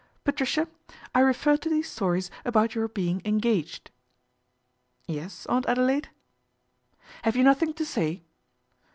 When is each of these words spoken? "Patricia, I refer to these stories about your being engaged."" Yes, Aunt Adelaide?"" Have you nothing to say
"Patricia, 0.25 0.67
I 1.13 1.19
refer 1.19 1.57
to 1.57 1.69
these 1.69 1.87
stories 1.87 2.31
about 2.43 2.73
your 2.73 2.87
being 2.87 3.21
engaged."" 3.23 3.91
Yes, 5.07 5.45
Aunt 5.45 5.67
Adelaide?"" 5.67 6.09
Have 7.23 7.35
you 7.35 7.43
nothing 7.43 7.71
to 7.75 7.85
say 7.85 8.23